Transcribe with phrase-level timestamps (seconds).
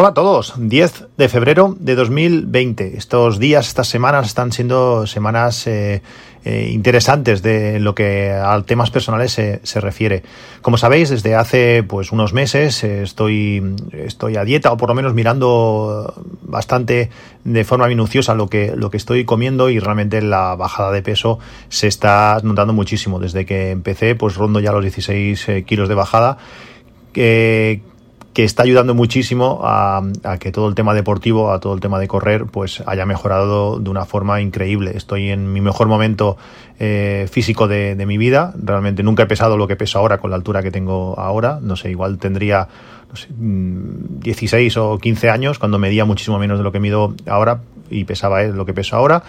[0.00, 2.96] Hola a todos, 10 de febrero de 2020.
[2.96, 6.02] Estos días, estas semanas están siendo semanas eh,
[6.44, 10.22] eh, interesantes de lo que a temas personales se, se, refiere.
[10.62, 14.94] Como sabéis, desde hace pues unos meses eh, estoy, estoy a dieta o por lo
[14.94, 17.10] menos mirando bastante
[17.42, 21.40] de forma minuciosa lo que, lo que estoy comiendo y realmente la bajada de peso
[21.70, 23.18] se está notando muchísimo.
[23.18, 26.38] Desde que empecé, pues rondo ya los 16 kilos de bajada.
[28.32, 31.98] Que está ayudando muchísimo a, a, que todo el tema deportivo, a todo el tema
[31.98, 34.92] de correr, pues haya mejorado de una forma increíble.
[34.94, 36.36] Estoy en mi mejor momento
[36.78, 38.54] eh, físico de, de, mi vida.
[38.62, 41.58] Realmente nunca he pesado lo que peso ahora con la altura que tengo ahora.
[41.60, 42.68] No sé, igual tendría
[43.10, 47.14] no sé, 16 mm, o 15 años cuando medía muchísimo menos de lo que mido
[47.26, 47.60] ahora
[47.90, 49.22] y pesaba lo que peso ahora.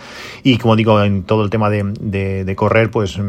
[0.43, 3.19] Y como digo, en todo el tema de, de, correr, pues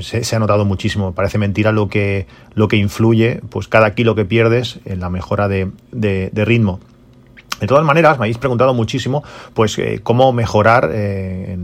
[0.00, 1.12] se, ha notado muchísimo.
[1.12, 5.48] Parece mentira lo que, lo que influye, pues cada kilo que pierdes en la mejora
[5.48, 6.80] de, de ritmo.
[7.60, 11.58] De todas maneras, me habéis preguntado muchísimo, pues, eh, cómo mejorar eh,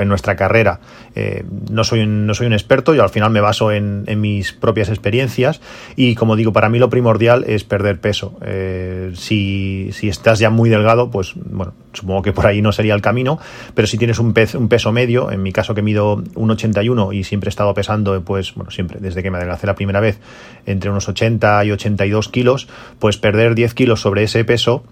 [0.00, 0.80] en nuestra carrera.
[1.14, 4.20] Eh, no, soy un, no soy un experto, yo al final me baso en, en,
[4.20, 5.60] mis propias experiencias
[5.96, 8.36] y, como digo, para mí lo primordial es perder peso.
[8.42, 12.94] Eh, si, si, estás ya muy delgado, pues, bueno, supongo que por ahí no sería
[12.94, 13.38] el camino,
[13.74, 17.24] pero si tienes un, pez, un peso medio, en mi caso que mido 1,81 y
[17.24, 20.18] siempre he estado pesando, pues, bueno, siempre, desde que me adelgacé la primera vez,
[20.66, 24.84] entre unos 80 y 82 kilos, pues perder 10 kilos sobre ese peso,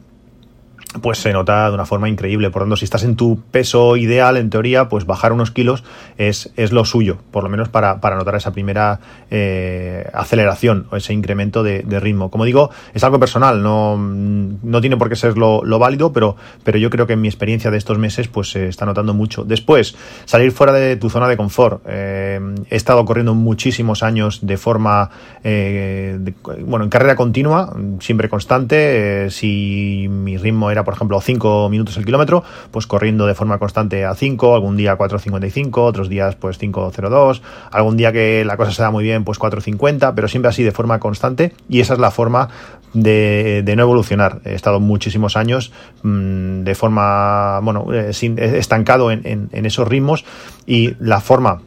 [1.01, 2.51] pues se nota de una forma increíble.
[2.51, 5.85] Por lo tanto, si estás en tu peso ideal, en teoría, pues bajar unos kilos
[6.19, 10.97] es, es lo suyo, por lo menos para, para notar esa primera eh, aceleración o
[10.97, 12.31] ese incremento de, ritmo.
[12.31, 16.37] Como digo, es algo personal, no, no tiene por qué ser lo, lo, válido, pero,
[16.63, 19.45] pero yo creo que en mi experiencia de estos meses, pues se está notando mucho.
[19.45, 21.83] Después, salir fuera de tu zona de confort.
[21.87, 25.11] Eh, he estado corriendo muchísimos años de forma,
[25.43, 26.19] eh,
[26.65, 29.31] bueno, en carrera continua, siempre constante.
[29.31, 34.07] si mi ritmo era por ejemplo, 5 minutos el kilómetro, pues corriendo de forma constante
[34.07, 38.81] a 5, algún día 4.55, otros días pues 5.02, algún día que la cosa se
[38.81, 42.11] da muy bien, pues 4.50, pero siempre así de forma constante y esa es la
[42.11, 42.49] forma
[42.95, 44.41] de, de no evolucionar.
[44.45, 50.25] He estado muchísimos años mmm, de forma, bueno, eh, sin, estancado en, en, esos ritmos
[50.67, 51.61] y la forma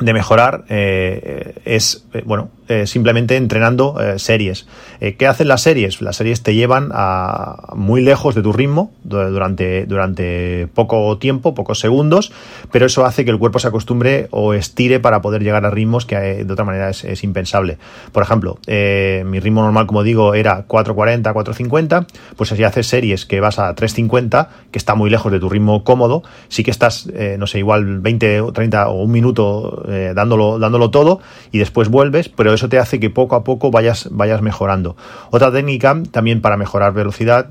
[0.00, 4.68] de mejorar eh, es, eh, bueno, eh, simplemente entrenando eh, series.
[5.00, 6.00] Eh, ¿Qué hacen las series?
[6.00, 11.80] Las series te llevan a muy lejos de tu ritmo durante, durante poco tiempo, pocos
[11.80, 12.30] segundos,
[12.70, 16.06] pero eso hace que el cuerpo se acostumbre o estire para poder llegar a ritmos
[16.06, 17.76] que de otra manera es, impensable.
[18.12, 23.40] Por ejemplo, mi ritmo normal, como digo, era 4.40, 4.50, pues si haces series que
[23.40, 27.48] vas a 3.50, que está muy lejos de tu ritmo cómodo, sí que estás, no
[27.48, 31.18] sé, igual 20 o 30 o un minuto dándolo, dándolo todo
[31.50, 34.94] y después vuelves, pero eso te hace que poco a poco vayas, vayas mejorando.
[35.30, 37.48] Otra técnica también para mejorar velocidad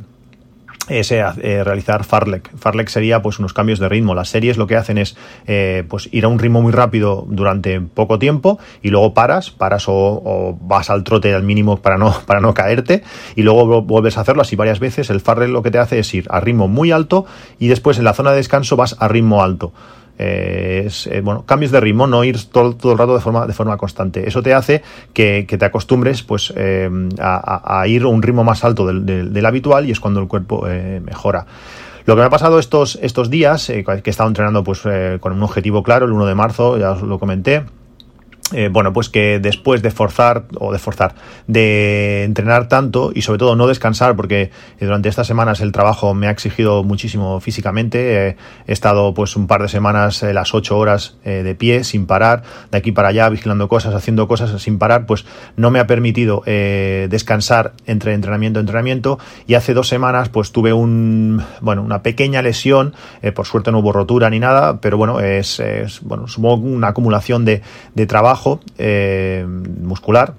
[0.88, 2.56] es eh, realizar farlek.
[2.58, 4.14] Farlek sería pues unos cambios de ritmo.
[4.14, 5.16] Las series lo que hacen es
[5.48, 9.88] eh, pues ir a un ritmo muy rápido durante poco tiempo y luego paras, paras
[9.88, 13.04] o, o, vas al trote al mínimo para no, para no caerte
[13.36, 15.10] y luego vuelves a hacerlo así varias veces.
[15.10, 17.26] El farlek lo que te hace es ir a ritmo muy alto
[17.58, 19.74] y después en la zona de descanso vas a ritmo alto.
[20.22, 23.48] Eh, es, eh, bueno, cambios de ritmo, no ir todo, todo, el rato de forma,
[23.48, 24.28] de forma constante.
[24.28, 28.44] Eso te hace que, que te acostumbres pues, eh, a, a, ir a un ritmo
[28.44, 30.68] más alto del, del, habitual y es cuando el cuerpo
[31.02, 31.46] mejora.
[32.06, 34.82] Lo que me ha pasado estos, estos días, que he estado entrenando pues,
[35.20, 37.64] con un objetivo claro, el 1 de marzo, ya os lo comenté,
[38.54, 41.16] eh, bueno, pues que después de forzar o de forzar,
[41.48, 46.28] de entrenar tanto y sobre todo no descansar, porque durante estas semanas el trabajo me
[46.28, 48.30] ha exigido muchísimo físicamente.
[48.30, 48.36] Eh,
[48.68, 52.06] he estado pues un par de semanas eh, las ocho horas eh, de pie sin
[52.06, 55.86] parar, de aquí para allá vigilando cosas, haciendo cosas sin parar, pues no me ha
[55.88, 59.20] permitido eh, descansar entre entrenamiento y entrenamiento.
[59.46, 63.80] Y hace dos semanas pues tuve un bueno una pequeña lesión, eh, por suerte no
[63.80, 67.62] hubo rotura ni nada, pero bueno es, es bueno supongo una acumulación de,
[67.94, 68.39] de trabajo
[68.78, 69.46] eh,
[69.82, 70.34] muscular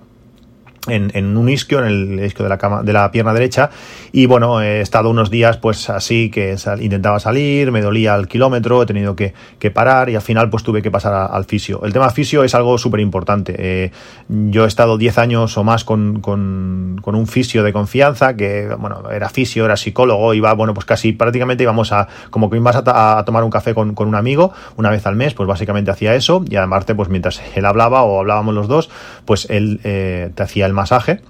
[0.89, 3.71] en, en, un isquio, en el isquio de la, cama, de la pierna derecha.
[4.13, 8.29] Y bueno, he estado unos días pues así que sal, intentaba salir, me dolía el
[8.29, 11.45] kilómetro, he tenido que, que, parar y al final pues tuve que pasar a, al
[11.45, 11.83] fisio.
[11.85, 13.55] El tema fisio es algo súper importante.
[13.59, 13.91] Eh,
[14.29, 18.69] yo he estado 10 años o más con, con, con, un fisio de confianza que,
[18.79, 22.77] bueno, era fisio, era psicólogo, iba, bueno, pues casi prácticamente íbamos a, como que ibas
[22.77, 25.91] a, a tomar un café con, con, un amigo una vez al mes, pues básicamente
[25.91, 28.91] hacía eso y además pues mientras él hablaba o hablábamos los dos,
[29.25, 31.21] pues él eh, te hacía del masaje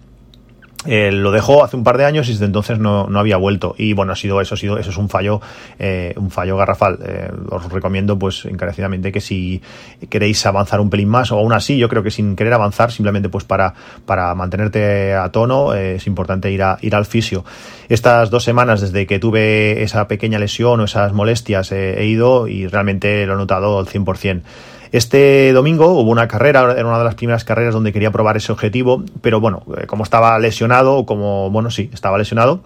[0.87, 3.75] eh, lo dejó hace un par de años y desde entonces no, no, había vuelto.
[3.77, 5.41] Y bueno, ha sido eso, ha sido, eso es un fallo,
[5.79, 6.99] eh, un fallo garrafal.
[7.05, 9.61] Eh, os recomiendo, pues, encarecidamente que si
[10.09, 13.29] queréis avanzar un pelín más, o aún así, yo creo que sin querer avanzar, simplemente
[13.29, 13.75] pues para,
[14.07, 17.45] para mantenerte a tono, es importante ir a, ir al fisio.
[17.91, 22.67] Estas dos semanas desde que tuve esa pequeña lesión o esas molestias he ido y
[22.69, 24.43] realmente lo he notado al 100%.
[24.93, 28.51] Este domingo hubo una carrera, era una de las primeras carreras donde quería probar ese
[28.51, 32.61] objetivo, pero bueno, eh, como estaba lesionado, como, bueno, sí, estaba lesionado,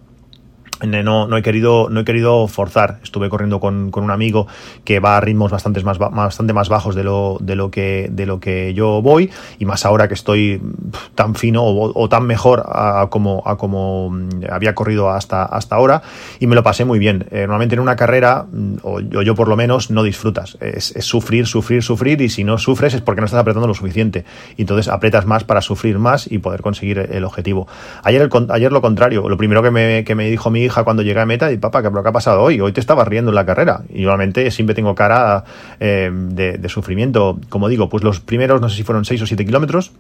[0.86, 2.98] no, no, he querido, no he querido forzar.
[3.02, 4.46] Estuve corriendo con, con un amigo
[4.84, 8.26] que va a ritmos bastante más, bastante más bajos de lo, de, lo que, de
[8.26, 10.60] lo que yo voy, y más ahora que estoy
[11.14, 16.02] tan fino o, tan mejor a, como, a como mm, había corrido hasta, hasta ahora,
[16.40, 17.26] y me lo pasé muy bien.
[17.30, 20.56] Eh, normalmente en una carrera, mm, o yo, yo, por lo menos, no disfrutas.
[20.60, 23.74] Es, es, sufrir, sufrir, sufrir, y si no sufres es porque no estás apretando lo
[23.74, 24.24] suficiente.
[24.56, 27.66] Y entonces apretas más para sufrir más y poder conseguir el objetivo.
[28.02, 29.28] Ayer, el, ayer lo contrario.
[29.28, 31.82] Lo primero que me, que me dijo mi hija cuando llegué a meta y papá,
[31.82, 32.60] ¿qué, ha pasado hoy?
[32.60, 33.82] Hoy te estabas riendo en la carrera.
[33.92, 35.44] Y normalmente siempre tengo cara
[35.78, 37.38] eh, de, de, sufrimiento.
[37.48, 39.92] Como digo, pues los primeros, no sé si fueron 6 o 7 kilómetros,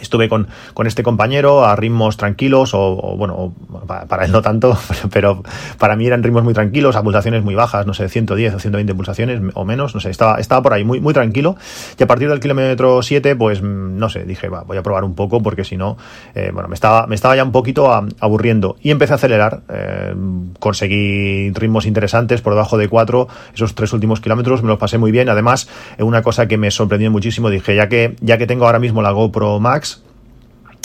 [0.00, 3.54] Estuve con, con, este compañero a ritmos tranquilos, o, o bueno,
[3.86, 4.76] para, él no tanto,
[5.12, 5.42] pero
[5.78, 8.94] para mí eran ritmos muy tranquilos, a pulsaciones muy bajas, no sé, 110 o 120
[8.94, 11.56] pulsaciones o menos, no sé, estaba, estaba por ahí muy, muy tranquilo.
[11.98, 15.14] Y a partir del kilómetro 7, pues no sé, dije, va, voy a probar un
[15.14, 15.96] poco porque si no,
[16.34, 18.76] eh, bueno, me estaba, me estaba ya un poquito aburriendo.
[18.80, 20.14] Y empecé a acelerar, eh,
[20.58, 25.12] conseguí ritmos interesantes por debajo de 4, esos tres últimos kilómetros me los pasé muy
[25.12, 25.28] bien.
[25.28, 25.68] Además,
[25.98, 29.10] una cosa que me sorprendió muchísimo, dije, ya que, ya que tengo ahora mismo la
[29.10, 29.81] GoPro Max,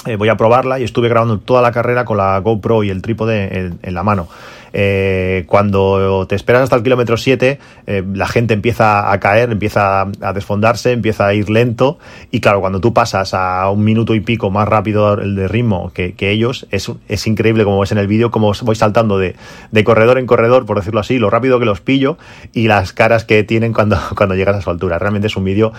[0.07, 3.01] eh, voy a probarla y estuve grabando toda la carrera con la GoPro y el
[3.01, 4.27] trípode en, la mano.
[4.73, 10.01] Eh, cuando te esperas hasta el kilómetro 7, eh, la gente empieza a caer, empieza
[10.01, 11.97] a desfondarse, empieza a ir lento.
[12.31, 15.91] Y claro, cuando tú pasas a un minuto y pico más rápido el de ritmo
[15.93, 19.35] que, ellos, es, es, increíble como ves en el vídeo, como voy saltando de,
[19.83, 22.17] corredor en corredor, por decirlo así, lo rápido que los pillo
[22.53, 24.99] y las caras que tienen cuando, cuando llegas a su altura.
[24.99, 25.71] Realmente es un vídeo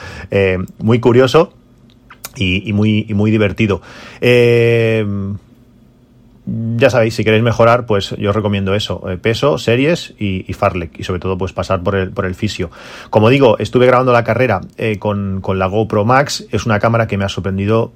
[0.79, 1.53] muy curioso
[2.39, 3.81] y, muy, muy divertido.
[4.21, 5.05] Eh,
[6.77, 10.99] ya sabéis, si queréis mejorar, pues yo os recomiendo eso, eh, peso, series y, Farlek,
[10.99, 12.71] y sobre todo pues pasar por el, por el fisio.
[13.11, 17.19] Como digo, estuve grabando la carrera eh, con, la GoPro Max, es una cámara que
[17.19, 17.93] me ha sorprendido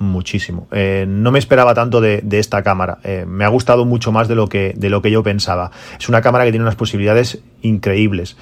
[0.00, 0.66] muchísimo.
[1.06, 2.98] no me esperaba tanto de, esta cámara.
[3.28, 5.70] me ha gustado mucho más de lo, que, de lo que yo pensaba.
[5.98, 8.36] Es una cámara que tiene unas posibilidades increíbles.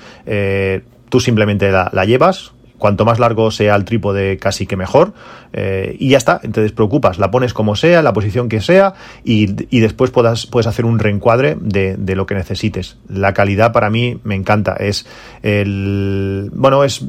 [1.11, 2.53] tú simplemente la llevas,
[2.83, 5.13] Cuanto más largo sea el trípode, casi que mejor.
[5.53, 9.47] Eh, y ya está, te despreocupas, la pones como sea, la posición que sea, y,
[9.47, 12.97] después puedes hacer un reencuadre de, de, lo que necesites.
[13.09, 14.75] La calidad para mí me encanta.
[14.75, 15.07] Es
[15.45, 16.51] el.
[16.53, 17.05] Bueno, es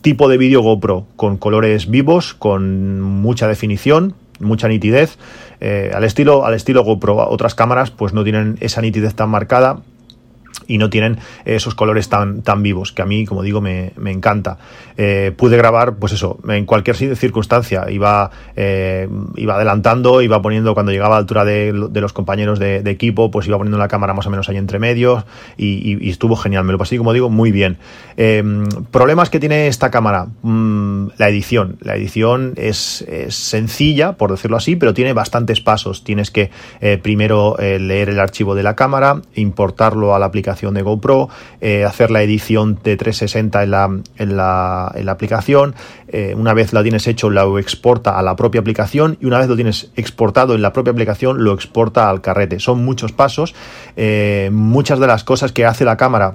[0.00, 5.18] tipo de vídeo GoPro, con colores vivos, con mucha definición, mucha nitidez.
[5.60, 9.80] Eh, al estilo, al estilo GoPro, otras cámaras, pues no tienen esa nitidez tan marcada
[10.66, 14.10] y no tienen esos colores tan, tan vivos, que a mí, como digo, me, me
[14.10, 14.58] encanta.
[14.96, 20.92] Eh, pude grabar, pues eso, en cualquier circunstancia, iba, eh, iba adelantando, iba poniendo cuando
[20.92, 24.26] llegaba a altura de, de los compañeros de, equipo, pues iba poniendo la cámara más
[24.26, 25.24] o menos ahí entre medios
[25.56, 27.78] y, estuvo genial, me lo pasé, como digo, muy bien.
[28.16, 28.42] Eh,
[28.90, 31.76] problemas que tiene esta cámara, mm, la edición.
[31.80, 36.04] La edición es, es, sencilla, por decirlo así, pero tiene bastantes pasos.
[36.04, 36.50] Tienes que
[36.80, 41.28] eh, primero leer el archivo de la cámara, importarlo a la aplicación de GoPro,
[41.60, 45.74] eh, hacer la edición de 360 en la, en la, en la aplicación,
[46.08, 49.48] eh, una vez la tienes hecho lo exporta a la propia aplicación y una vez
[49.48, 52.58] lo tienes exportado en la propia aplicación lo exporta al carrete.
[52.60, 53.54] Son muchos pasos,
[53.96, 56.34] eh, muchas de las cosas que hace la cámara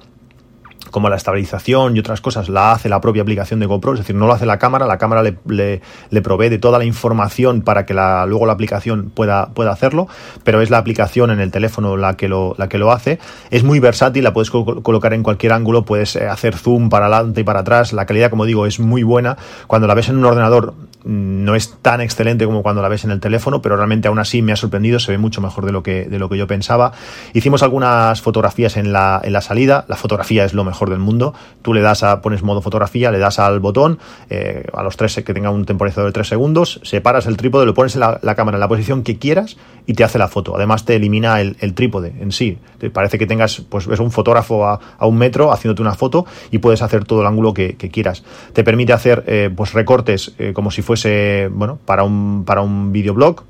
[0.91, 4.15] como la estabilización y otras cosas la hace la propia aplicación de GoPro, es decir,
[4.15, 7.85] no lo hace la cámara, la cámara le, le, provee de toda la información para
[7.85, 10.07] que la, luego la aplicación pueda, pueda hacerlo,
[10.43, 13.19] pero es la aplicación en el teléfono la que lo, la que lo hace.
[13.49, 17.41] Es muy versátil, la puedes colocar en cualquier ángulo, puedes eh, hacer zoom para adelante
[17.41, 19.37] y para atrás, la calidad, como digo, es muy buena.
[19.67, 23.11] Cuando la ves en un ordenador no es tan excelente como cuando la ves en
[23.11, 25.83] el teléfono, pero realmente aún así me ha sorprendido, se ve mucho mejor de lo
[25.83, 26.91] que, de lo que yo pensaba.
[27.33, 31.33] Hicimos algunas fotografías en la, en la salida, la fotografía es lo mejor del mundo.
[31.61, 35.15] Tú le das a, pones modo fotografía, le das al botón, eh, a los tres
[35.15, 38.57] que tenga un temporizador de tres segundos, separas el trípode, lo pones en la, cámara
[38.57, 40.55] en la posición que quieras y te hace la foto.
[40.55, 42.57] Además te elimina el, trípode en sí.
[42.77, 46.59] Te parece que tengas, pues es un fotógrafo a, un metro haciéndote una foto y
[46.59, 48.23] puedes hacer todo el ángulo que, quieras.
[48.53, 52.91] Te permite hacer eh, pues recortes eh, como si fuese, bueno, para un, para un
[52.91, 53.43] videoblog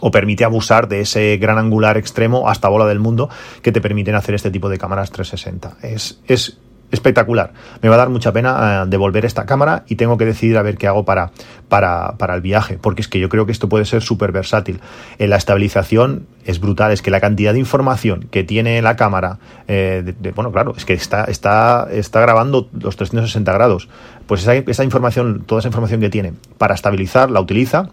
[0.00, 3.30] o permite abusar de ese gran angular extremo hasta bola del mundo
[3.62, 5.78] que te permiten hacer este tipo de cámaras 360.
[5.80, 6.58] Es, es
[6.90, 7.52] espectacular.
[7.82, 10.62] Me va a dar mucha pena eh, devolver esta cámara y tengo que decidir a
[10.62, 11.30] ver qué hago para,
[11.68, 14.80] para, para el viaje, porque es que yo creo que esto puede ser súper versátil.
[15.18, 19.38] En la estabilización es brutal, es que la cantidad de información que tiene la cámara,
[19.68, 23.88] eh, bueno, claro, es que está, está, está grabando los 360 grados,
[24.26, 27.90] pues esa, esa información, toda esa información que tiene para estabilizar, la utiliza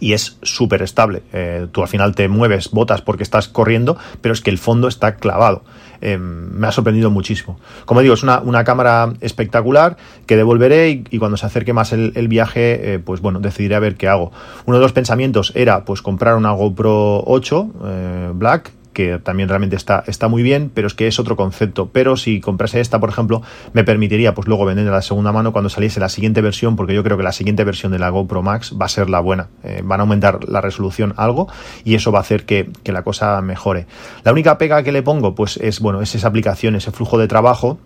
[0.00, 1.22] y es súper estable.
[1.32, 4.88] Eh, tú al final te mueves, botas porque estás corriendo, pero es que el fondo
[4.88, 5.64] está clavado.
[6.00, 7.58] Eh, me ha sorprendido muchísimo.
[7.84, 9.96] Como digo, es una, una cámara espectacular
[10.26, 13.96] que devolveré y, cuando se acerque más el, viaje, eh, pues bueno, decidiré a ver
[13.96, 14.32] qué hago.
[14.66, 20.02] Uno de los pensamientos era pues comprar una GoPro 8 Black que también realmente está,
[20.06, 21.90] está muy bien, pero es que es otro concepto.
[21.92, 23.42] Pero si comprase esta, por ejemplo,
[23.74, 27.02] me permitiría pues luego vender la segunda mano cuando saliese la siguiente versión, porque yo
[27.02, 29.48] creo que la siguiente versión de la GoPro Max va a ser la buena.
[29.62, 31.48] Eh, van a aumentar la resolución algo
[31.84, 33.86] y eso va a hacer que, que la cosa mejore.
[34.22, 37.28] La única pega que le pongo, pues es bueno, es esa aplicación, ese flujo de
[37.28, 37.78] trabajo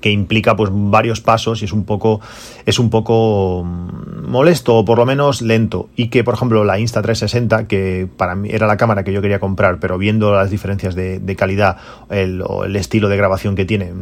[0.00, 2.20] que implica pues varios pasos y es un poco
[2.66, 5.88] es un poco mm, molesto o por lo menos lento.
[5.96, 9.40] Y que por ejemplo la Insta360 que para mí era la cámara que yo quería
[9.40, 11.76] comprar pero viendo las diferencias de, calidad
[12.10, 13.92] el, o el estilo de grabación que tiene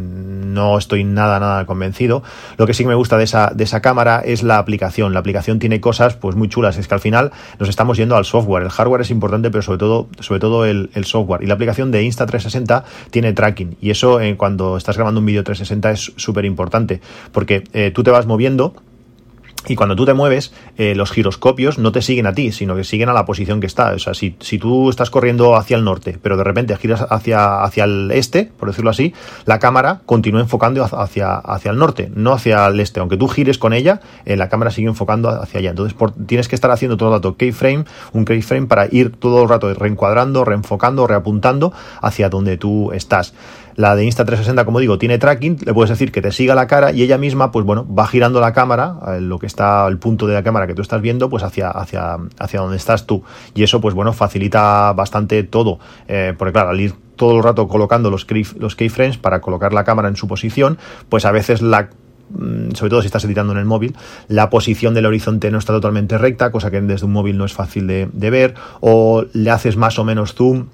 [0.54, 2.22] no estoy nada nada convencido.
[2.56, 5.12] Lo que sí que me gusta de esa de esa cámara es la aplicación.
[5.12, 6.78] La aplicación tiene cosas pues muy chulas.
[6.78, 8.64] Es que al final nos estamos yendo al software.
[8.64, 11.42] El hardware es importante pero sobre todo sobre todo el, software.
[11.42, 13.76] Y la aplicación de Insta360 tiene tracking.
[13.80, 17.00] Y eso en cuando estás grabando un vídeo 360 es súper importante,
[17.32, 18.74] porque eh, tú te vas moviendo
[19.66, 22.84] y cuando tú te mueves, eh, los giroscopios no te siguen a ti, sino que
[22.84, 23.92] siguen a la posición que está.
[23.92, 27.62] O sea, si, si, tú estás corriendo hacia el norte, pero de repente giras hacia,
[27.62, 29.14] hacia el este, por decirlo así,
[29.46, 33.00] la cámara continúa enfocando hacia, hacia el norte, no hacia el este.
[33.00, 35.70] Aunque tú gires con ella, eh, la cámara sigue enfocando hacia allá.
[35.70, 35.96] Entonces
[36.26, 39.72] tienes que estar haciendo todo el rato keyframe, un keyframe para ir todo el rato
[39.74, 43.34] reencuadrando, reenfocando, reapuntando hacia donde tú estás.
[43.78, 46.90] La de Insta360, como digo, tiene tracking, le puedes decir que te siga la cara
[46.90, 50.26] y ella misma, pues bueno, va girando la cámara, eh, lo que está el punto
[50.26, 53.22] de la cámara que tú estás viendo, pues hacia, hacia, hacia donde estás tú.
[53.54, 55.78] Y eso, pues bueno, facilita bastante todo.
[56.08, 58.26] Eh, porque claro, al ir todo el rato colocando los,
[58.58, 60.76] los keyframes para colocar la cámara en su posición,
[61.08, 61.90] pues a veces la
[62.30, 63.94] mm, sobre todo si estás editando en el móvil,
[64.26, 67.52] la posición del horizonte no está totalmente recta, cosa que desde un móvil no es
[67.52, 70.66] fácil de, de ver, o le haces más o menos zoom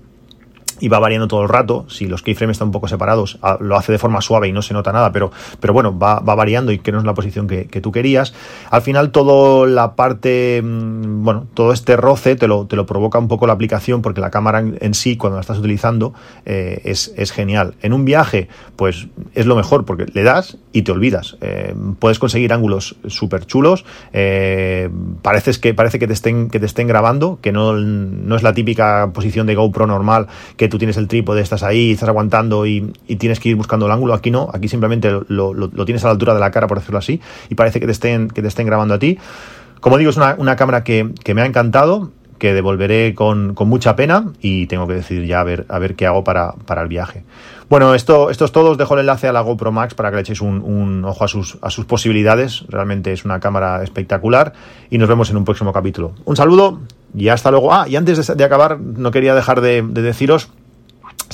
[0.80, 1.86] y va variando todo el rato.
[1.88, 4.62] Si los keyframes están un poco separados, ah, lo hace de forma suave y no
[4.62, 7.46] se nota nada, pero, pero bueno, va, va variando y que no es la posición
[7.46, 8.34] que, tú querías.
[8.70, 13.18] Al final, toda la parte, mm, bueno, todo este roce te lo, te lo provoca
[13.18, 16.14] un poco la aplicación porque la cámara en, sí, cuando la estás utilizando,
[16.46, 17.74] eh, es, es, genial.
[17.82, 21.36] En un viaje, pues es lo mejor porque le das y te olvidas.
[21.40, 23.84] Eh, puedes conseguir ángulos súper chulos.
[24.12, 24.90] Eh,
[25.60, 29.10] que, parece que te, estén, que te estén grabando, que no, no es la típica
[29.12, 33.40] posición de GoPro normal que tú tienes el trípode, estás ahí, estás aguantando y, tienes
[33.40, 34.14] que ir buscando el ángulo.
[34.14, 37.20] Aquí no, aquí simplemente lo, tienes a la altura de la cara, por decirlo así,
[37.48, 39.18] y parece que te estén, que te estén grabando a ti.
[39.80, 44.66] Como digo, es una, cámara que, me ha encantado, que devolveré con, mucha pena y
[44.66, 47.24] tengo que decidir ya a ver, a ver qué hago para, para el viaje.
[47.68, 48.70] Bueno, esto, esto es todo.
[48.72, 51.24] Os dejo el enlace a la GoPro Max para que le echéis un, un, ojo
[51.24, 52.64] a sus, a sus posibilidades.
[52.68, 54.52] Realmente es una cámara espectacular
[54.90, 56.12] y nos vemos en un próximo capítulo.
[56.24, 56.80] Un saludo
[57.14, 57.72] y hasta luego.
[57.72, 60.48] Ah, y antes de, acabar, no quería dejar de, de deciros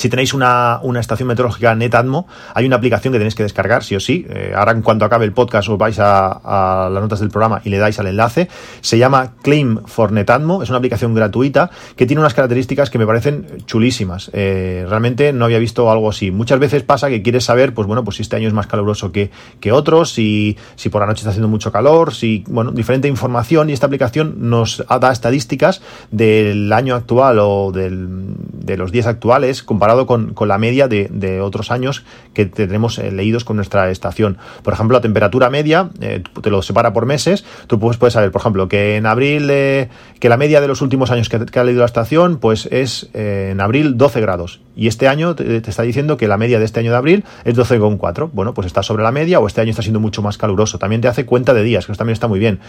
[0.00, 3.96] si tenéis una, una, estación meteorológica Netatmo, hay una aplicación que tenéis que descargar, sí
[3.96, 4.26] o sí.
[4.30, 7.68] Eh, ahora, en cuanto acabe el podcast, os vais a, las notas del programa y
[7.68, 8.48] le dais al enlace.
[8.80, 13.06] Se llama Claim for Netatmo, es una aplicación gratuita que tiene unas características que me
[13.06, 14.30] parecen chulísimas.
[14.32, 16.30] Eh, realmente no había visto algo así.
[16.30, 19.12] Muchas veces pasa que quieres saber, pues bueno, pues si este año es más caluroso
[19.12, 19.30] que,
[19.60, 23.68] que otros, si, si por la noche está haciendo mucho calor, si, bueno, diferente información
[23.68, 28.08] y esta aplicación nos da estadísticas del año actual o del,
[28.50, 32.04] de los días actuales comparado con, la media de, otros años
[32.34, 34.38] que tenemos eh, leídos con nuestra estación.
[34.62, 37.44] Por ejemplo, la temperatura media eh, te lo separa por meses.
[37.66, 40.82] Tú puedes, puedes saber, por ejemplo, que en abril, eh, que la media de los
[40.82, 44.60] últimos años que, ha leído la estación, pues es en abril 12 grados.
[44.76, 47.54] Y este año te, está diciendo que la media de este año de abril es
[47.54, 48.30] 12,4.
[48.32, 50.78] Bueno, pues está sobre la media o este año está siendo mucho más caluroso.
[50.78, 52.60] También te hace cuenta de días, que eso también está muy bien.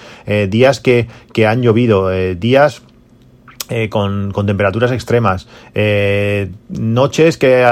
[0.49, 2.81] días que, que han llovido, días
[3.71, 7.65] eh, con, temperaturas extremas, eh, noches que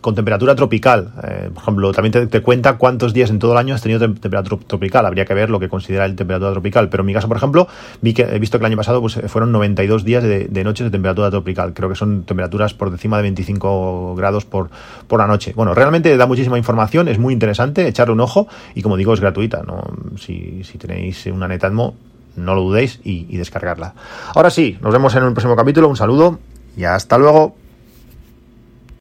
[0.00, 3.72] con temperatura tropical, eh, por ejemplo, también te, cuenta cuántos días en todo el año
[3.72, 7.06] has tenido temperatura tropical, habría que ver lo que considera el temperatura tropical, pero en
[7.06, 7.68] mi caso, por ejemplo,
[8.02, 10.90] vi que he visto que el año pasado pues, fueron 92 días de, noches de
[10.90, 14.70] temperatura tropical, creo que son temperaturas por encima de 25 grados por,
[15.06, 15.52] por la noche.
[15.54, 19.20] Bueno, realmente da muchísima información, es muy interesante, echarle un ojo y como digo, es
[19.20, 19.84] gratuita, ¿no?
[20.18, 21.94] si, si tenéis una Netatmo,
[22.36, 23.94] no lo dudéis y, descargarla.
[24.34, 26.38] Ahora sí, nos vemos en un próximo capítulo, un saludo
[26.76, 27.56] y hasta luego.